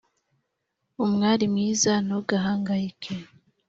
[1.05, 3.13] umwari mwiza ntugahangayike